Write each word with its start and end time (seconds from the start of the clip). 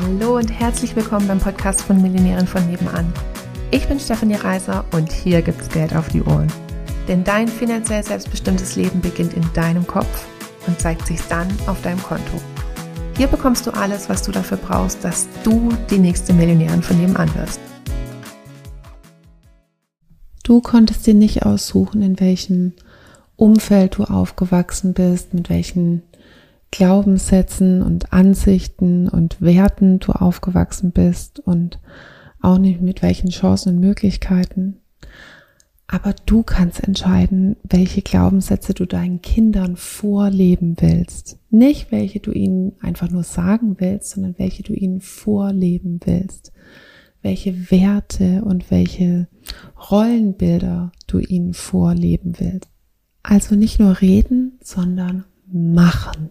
Hallo 0.00 0.38
und 0.38 0.48
herzlich 0.48 0.96
willkommen 0.96 1.28
beim 1.28 1.38
Podcast 1.38 1.82
von 1.82 2.00
Millionären 2.00 2.46
von 2.46 2.66
nebenan. 2.66 3.12
Ich 3.70 3.86
bin 3.86 4.00
Stefanie 4.00 4.36
Reiser 4.36 4.86
und 4.92 5.12
hier 5.12 5.42
gibt's 5.42 5.68
Geld 5.68 5.94
auf 5.94 6.08
die 6.08 6.22
Ohren. 6.22 6.50
Denn 7.08 7.24
dein 7.24 7.46
finanziell 7.46 8.02
selbstbestimmtes 8.02 8.74
Leben 8.76 9.02
beginnt 9.02 9.34
in 9.34 9.44
deinem 9.52 9.86
Kopf 9.86 10.26
und 10.66 10.80
zeigt 10.80 11.06
sich 11.06 11.20
dann 11.28 11.46
auf 11.66 11.82
deinem 11.82 12.02
Konto. 12.02 12.40
Hier 13.18 13.26
bekommst 13.26 13.66
du 13.66 13.70
alles, 13.72 14.08
was 14.08 14.22
du 14.22 14.32
dafür 14.32 14.56
brauchst, 14.56 15.04
dass 15.04 15.28
du 15.44 15.68
die 15.90 15.98
nächste 15.98 16.32
Millionärin 16.32 16.82
von 16.82 16.98
nebenan 16.98 17.34
wirst. 17.34 17.60
Du 20.42 20.62
konntest 20.62 21.06
dir 21.06 21.14
nicht 21.14 21.44
aussuchen, 21.44 22.00
in 22.00 22.18
welchem 22.18 22.72
Umfeld 23.36 23.98
du 23.98 24.04
aufgewachsen 24.04 24.94
bist, 24.94 25.34
mit 25.34 25.50
welchen 25.50 26.02
Glaubenssätzen 26.72 27.82
und 27.82 28.12
Ansichten 28.12 29.08
und 29.08 29.40
Werten 29.40 30.00
du 30.00 30.12
aufgewachsen 30.12 30.90
bist 30.90 31.38
und 31.38 31.78
auch 32.40 32.58
nicht 32.58 32.80
mit 32.80 33.02
welchen 33.02 33.28
Chancen 33.30 33.74
und 33.74 33.80
Möglichkeiten. 33.80 34.78
Aber 35.86 36.14
du 36.24 36.42
kannst 36.42 36.82
entscheiden, 36.82 37.56
welche 37.62 38.00
Glaubenssätze 38.00 38.72
du 38.72 38.86
deinen 38.86 39.20
Kindern 39.20 39.76
vorleben 39.76 40.76
willst. 40.80 41.38
Nicht 41.50 41.92
welche 41.92 42.20
du 42.20 42.32
ihnen 42.32 42.72
einfach 42.80 43.10
nur 43.10 43.22
sagen 43.22 43.76
willst, 43.78 44.10
sondern 44.10 44.38
welche 44.38 44.62
du 44.62 44.72
ihnen 44.72 45.02
vorleben 45.02 46.00
willst. 46.06 46.52
Welche 47.20 47.70
Werte 47.70 48.42
und 48.42 48.70
welche 48.70 49.28
Rollenbilder 49.90 50.92
du 51.06 51.18
ihnen 51.18 51.52
vorleben 51.52 52.32
willst. 52.38 52.70
Also 53.22 53.54
nicht 53.54 53.78
nur 53.78 54.00
reden, 54.00 54.58
sondern 54.62 55.26
machen. 55.52 56.30